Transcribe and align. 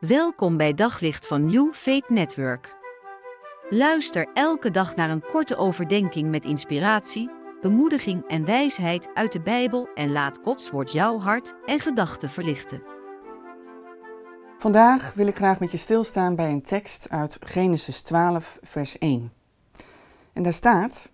Welkom 0.00 0.56
bij 0.56 0.74
Daglicht 0.74 1.26
van 1.26 1.44
New 1.44 1.72
Faith 1.74 2.08
Network. 2.08 2.76
Luister 3.70 4.28
elke 4.34 4.70
dag 4.70 4.96
naar 4.96 5.10
een 5.10 5.22
korte 5.26 5.56
overdenking 5.56 6.30
met 6.30 6.44
inspiratie, 6.44 7.30
bemoediging 7.60 8.28
en 8.28 8.44
wijsheid 8.44 9.08
uit 9.14 9.32
de 9.32 9.40
Bijbel 9.40 9.88
en 9.94 10.12
laat 10.12 10.38
Gods 10.42 10.70
woord 10.70 10.92
jouw 10.92 11.18
hart 11.18 11.54
en 11.66 11.80
gedachten 11.80 12.30
verlichten. 12.30 12.82
Vandaag 14.58 15.14
wil 15.14 15.26
ik 15.26 15.36
graag 15.36 15.60
met 15.60 15.70
je 15.70 15.76
stilstaan 15.76 16.34
bij 16.34 16.50
een 16.50 16.62
tekst 16.62 17.08
uit 17.10 17.38
Genesis 17.40 18.02
12, 18.02 18.58
vers 18.62 18.98
1. 18.98 19.32
En 20.32 20.42
daar 20.42 20.52
staat: 20.52 21.10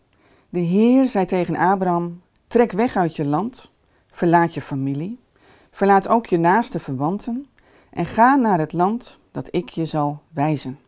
De 0.49 0.61
Heer 0.61 1.09
zei 1.09 1.25
tegen 1.25 1.57
Abraham: 1.57 2.23
Trek 2.47 2.73
weg 2.73 2.97
uit 2.97 3.17
je 3.17 3.27
land, 3.27 3.73
verlaat 4.11 4.55
je 4.55 4.61
familie, 4.61 5.21
verlaat 5.71 6.09
ook 6.09 6.27
je 6.27 6.39
naaste 6.39 6.81
verwanten 6.81 7.47
en 7.97 8.07
ga 8.07 8.35
naar 8.35 8.59
het 8.59 8.73
land 8.73 9.19
dat 9.31 9.49
ik 9.51 9.69
je 9.69 9.87
zal 9.87 10.23
wijzen. 10.29 10.79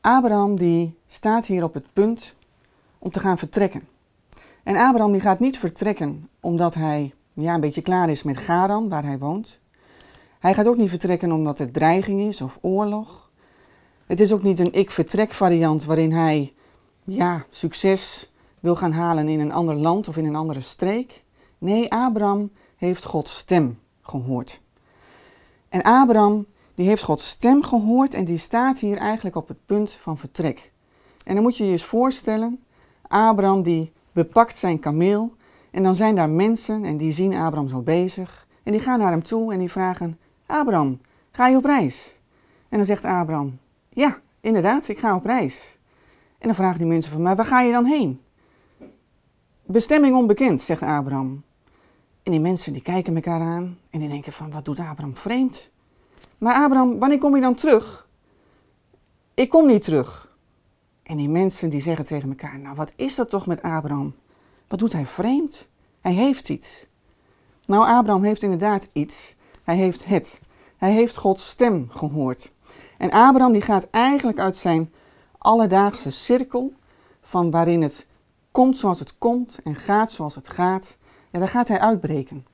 Abraham 0.00 0.56
die 0.56 0.98
staat 1.06 1.46
hier 1.46 1.64
op 1.64 1.74
het 1.74 1.92
punt 1.92 2.34
om 2.98 3.10
te 3.10 3.20
gaan 3.20 3.38
vertrekken. 3.38 3.88
En 4.62 4.76
Abraham 4.76 5.12
die 5.12 5.20
gaat 5.20 5.38
niet 5.38 5.58
vertrekken 5.58 6.28
omdat 6.40 6.74
hij 6.74 7.14
ja, 7.32 7.54
een 7.54 7.60
beetje 7.60 7.82
klaar 7.82 8.10
is 8.10 8.22
met 8.22 8.36
Garan, 8.36 8.88
waar 8.88 9.04
hij 9.04 9.18
woont. 9.18 9.60
Hij 10.38 10.54
gaat 10.54 10.66
ook 10.66 10.76
niet 10.76 10.88
vertrekken 10.88 11.32
omdat 11.32 11.58
er 11.58 11.70
dreiging 11.70 12.20
is 12.20 12.40
of 12.40 12.58
oorlog. 12.60 13.30
Het 14.06 14.20
is 14.20 14.32
ook 14.32 14.42
niet 14.42 14.60
een 14.60 14.72
ik-vertrek 14.72 15.32
variant 15.32 15.84
waarin 15.84 16.12
hij 16.12 16.54
ja, 17.04 17.44
succes 17.50 18.30
wil 18.60 18.76
gaan 18.76 18.92
halen 18.92 19.28
in 19.28 19.40
een 19.40 19.52
ander 19.52 19.74
land 19.74 20.08
of 20.08 20.16
in 20.16 20.24
een 20.24 20.36
andere 20.36 20.60
streek. 20.60 21.24
Nee, 21.58 21.92
Abraham 21.92 22.50
heeft 22.76 23.04
Gods 23.04 23.36
stem 23.36 23.78
gehoord. 24.00 24.60
En 25.68 25.82
Abraham, 25.82 26.46
die 26.74 26.86
heeft 26.86 27.02
Gods 27.02 27.28
stem 27.28 27.62
gehoord 27.62 28.14
en 28.14 28.24
die 28.24 28.38
staat 28.38 28.78
hier 28.78 28.96
eigenlijk 28.96 29.36
op 29.36 29.48
het 29.48 29.66
punt 29.66 29.92
van 29.92 30.18
vertrek. 30.18 30.72
En 31.24 31.34
dan 31.34 31.42
moet 31.42 31.56
je 31.56 31.64
je 31.64 31.70
eens 31.70 31.84
voorstellen, 31.84 32.64
Abraham 33.02 33.62
die 33.62 33.92
bepakt 34.12 34.56
zijn 34.56 34.78
kameel 34.78 35.32
en 35.70 35.82
dan 35.82 35.94
zijn 35.94 36.14
daar 36.14 36.30
mensen 36.30 36.84
en 36.84 36.96
die 36.96 37.12
zien 37.12 37.34
Abraham 37.34 37.68
zo 37.68 37.80
bezig 37.80 38.46
en 38.62 38.72
die 38.72 38.80
gaan 38.80 38.98
naar 38.98 39.10
hem 39.10 39.22
toe 39.22 39.52
en 39.52 39.58
die 39.58 39.70
vragen, 39.70 40.18
Abraham, 40.46 41.00
ga 41.30 41.48
je 41.48 41.56
op 41.56 41.64
reis? 41.64 42.20
En 42.68 42.76
dan 42.76 42.86
zegt 42.86 43.04
Abraham, 43.04 43.58
ja, 43.88 44.20
inderdaad, 44.40 44.88
ik 44.88 44.98
ga 44.98 45.16
op 45.16 45.24
reis. 45.24 45.78
En 46.38 46.46
dan 46.46 46.54
vragen 46.54 46.78
die 46.78 46.86
mensen 46.86 47.12
van, 47.12 47.22
maar 47.22 47.36
waar 47.36 47.44
ga 47.44 47.60
je 47.60 47.72
dan 47.72 47.84
heen? 47.84 48.20
Bestemming 49.64 50.16
onbekend, 50.16 50.60
zegt 50.60 50.82
Abraham. 50.82 51.42
En 52.28 52.34
die 52.34 52.42
mensen 52.42 52.72
die 52.72 52.82
kijken 52.82 53.14
elkaar 53.14 53.40
aan 53.40 53.78
en 53.90 54.00
die 54.00 54.08
denken 54.08 54.32
van, 54.32 54.50
wat 54.50 54.64
doet 54.64 54.78
Abraham 54.78 55.16
vreemd? 55.16 55.70
Maar 56.38 56.54
Abraham, 56.54 56.98
wanneer 56.98 57.18
kom 57.18 57.34
je 57.34 57.40
dan 57.40 57.54
terug? 57.54 58.08
Ik 59.34 59.48
kom 59.48 59.66
niet 59.66 59.84
terug. 59.84 60.36
En 61.02 61.16
die 61.16 61.28
mensen 61.28 61.70
die 61.70 61.80
zeggen 61.80 62.04
tegen 62.04 62.28
elkaar, 62.28 62.58
nou 62.58 62.76
wat 62.76 62.92
is 62.96 63.14
dat 63.14 63.28
toch 63.28 63.46
met 63.46 63.62
Abraham? 63.62 64.14
Wat 64.66 64.78
doet 64.78 64.92
hij 64.92 65.06
vreemd? 65.06 65.68
Hij 66.00 66.12
heeft 66.12 66.48
iets. 66.48 66.86
Nou, 67.66 67.86
Abraham 67.86 68.22
heeft 68.22 68.42
inderdaad 68.42 68.88
iets. 68.92 69.34
Hij 69.64 69.76
heeft 69.76 70.04
het. 70.04 70.40
Hij 70.76 70.92
heeft 70.92 71.16
Gods 71.16 71.48
stem 71.48 71.88
gehoord. 71.90 72.52
En 72.98 73.10
Abraham 73.10 73.52
die 73.52 73.62
gaat 73.62 73.90
eigenlijk 73.90 74.38
uit 74.38 74.56
zijn 74.56 74.92
alledaagse 75.38 76.10
cirkel 76.10 76.72
van 77.20 77.50
waarin 77.50 77.82
het 77.82 78.06
komt 78.50 78.78
zoals 78.78 78.98
het 78.98 79.18
komt 79.18 79.58
en 79.64 79.74
gaat 79.74 80.10
zoals 80.10 80.34
het 80.34 80.48
gaat. 80.48 80.96
Ja, 81.30 81.38
daar 81.38 81.48
gaat 81.48 81.68
hij 81.68 81.78
uitbreken. 81.78 82.46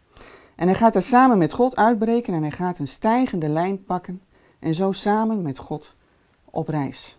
En 0.55 0.67
hij 0.67 0.77
gaat 0.77 0.95
er 0.95 1.03
samen 1.03 1.39
met 1.39 1.53
God 1.53 1.77
uitbreken 1.77 2.35
en 2.35 2.43
hij 2.43 2.51
gaat 2.51 2.79
een 2.79 2.89
stijgende 2.89 3.49
lijn 3.49 3.85
pakken 3.85 4.23
en 4.59 4.75
zo 4.75 4.93
samen 4.93 5.43
met 5.43 5.59
God 5.59 5.97
op 6.45 6.69
reis. 6.69 7.19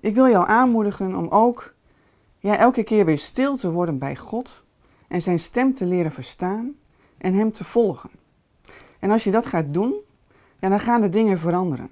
Ik 0.00 0.14
wil 0.14 0.28
jou 0.28 0.48
aanmoedigen 0.48 1.16
om 1.16 1.28
ook 1.28 1.74
elke 2.40 2.82
keer 2.82 3.04
weer 3.04 3.18
stil 3.18 3.56
te 3.56 3.70
worden 3.70 3.98
bij 3.98 4.16
God 4.16 4.64
en 5.08 5.22
zijn 5.22 5.38
stem 5.38 5.74
te 5.74 5.86
leren 5.86 6.12
verstaan 6.12 6.74
en 7.18 7.34
hem 7.34 7.52
te 7.52 7.64
volgen. 7.64 8.10
En 8.98 9.10
als 9.10 9.24
je 9.24 9.30
dat 9.30 9.46
gaat 9.46 9.74
doen, 9.74 9.94
ja, 10.58 10.68
dan 10.68 10.80
gaan 10.80 11.00
de 11.00 11.08
dingen 11.08 11.38
veranderen. 11.38 11.90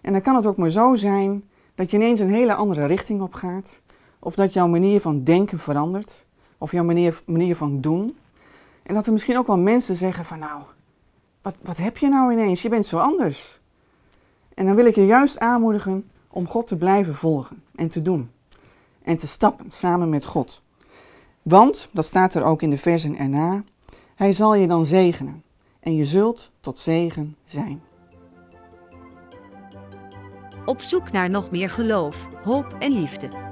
En 0.00 0.12
dan 0.12 0.22
kan 0.22 0.36
het 0.36 0.46
ook 0.46 0.56
maar 0.56 0.70
zo 0.70 0.94
zijn 0.94 1.44
dat 1.74 1.90
je 1.90 1.96
ineens 1.96 2.20
een 2.20 2.30
hele 2.30 2.54
andere 2.54 2.84
richting 2.86 3.20
op 3.20 3.34
gaat, 3.34 3.80
of 4.18 4.34
dat 4.34 4.52
jouw 4.52 4.66
manier 4.66 5.00
van 5.00 5.24
denken 5.24 5.58
verandert, 5.58 6.26
of 6.62 6.72
jouw 6.72 6.84
manier, 6.84 7.22
manier 7.26 7.56
van 7.56 7.80
doen. 7.80 8.16
En 8.82 8.94
dat 8.94 9.06
er 9.06 9.12
misschien 9.12 9.38
ook 9.38 9.46
wel 9.46 9.58
mensen 9.58 9.96
zeggen 9.96 10.24
van 10.24 10.38
nou, 10.38 10.62
wat, 11.42 11.54
wat 11.60 11.76
heb 11.76 11.98
je 11.98 12.08
nou 12.08 12.32
ineens? 12.32 12.62
Je 12.62 12.68
bent 12.68 12.86
zo 12.86 12.98
anders. 12.98 13.60
En 14.54 14.66
dan 14.66 14.74
wil 14.74 14.86
ik 14.86 14.94
je 14.94 15.06
juist 15.06 15.38
aanmoedigen 15.38 16.10
om 16.28 16.48
God 16.48 16.66
te 16.66 16.76
blijven 16.76 17.14
volgen 17.14 17.62
en 17.74 17.88
te 17.88 18.02
doen. 18.02 18.30
En 19.02 19.16
te 19.16 19.26
stappen 19.26 19.70
samen 19.70 20.08
met 20.08 20.24
God. 20.24 20.62
Want, 21.42 21.88
dat 21.92 22.04
staat 22.04 22.34
er 22.34 22.44
ook 22.44 22.62
in 22.62 22.70
de 22.70 22.78
versen 22.78 23.16
erna, 23.16 23.64
hij 24.14 24.32
zal 24.32 24.54
je 24.54 24.66
dan 24.66 24.86
zegenen 24.86 25.42
en 25.80 25.94
je 25.94 26.04
zult 26.04 26.52
tot 26.60 26.78
zegen 26.78 27.36
zijn. 27.44 27.82
Op 30.64 30.80
zoek 30.80 31.12
naar 31.12 31.30
nog 31.30 31.50
meer 31.50 31.70
geloof, 31.70 32.28
hoop 32.42 32.76
en 32.78 32.92
liefde. 32.92 33.51